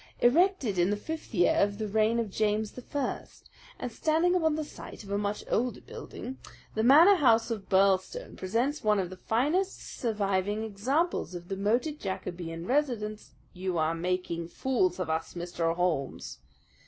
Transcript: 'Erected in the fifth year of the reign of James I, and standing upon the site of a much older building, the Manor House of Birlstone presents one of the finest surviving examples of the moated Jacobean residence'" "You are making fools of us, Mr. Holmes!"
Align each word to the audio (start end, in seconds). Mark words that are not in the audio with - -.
'Erected 0.19 0.79
in 0.79 0.89
the 0.89 0.97
fifth 0.97 1.31
year 1.31 1.53
of 1.57 1.77
the 1.77 1.87
reign 1.87 2.17
of 2.17 2.31
James 2.31 2.73
I, 2.95 3.23
and 3.77 3.91
standing 3.91 4.33
upon 4.33 4.55
the 4.55 4.63
site 4.63 5.03
of 5.03 5.11
a 5.11 5.17
much 5.19 5.43
older 5.47 5.79
building, 5.79 6.39
the 6.73 6.81
Manor 6.81 7.17
House 7.17 7.51
of 7.51 7.69
Birlstone 7.69 8.35
presents 8.35 8.83
one 8.83 8.97
of 8.97 9.11
the 9.11 9.15
finest 9.15 9.77
surviving 9.99 10.63
examples 10.63 11.35
of 11.35 11.49
the 11.49 11.55
moated 11.55 11.99
Jacobean 11.99 12.65
residence'" 12.65 13.33
"You 13.63 13.77
are 13.77 13.93
making 13.93 14.47
fools 14.47 14.97
of 14.99 15.07
us, 15.07 15.35
Mr. 15.35 15.75
Holmes!" 15.75 16.39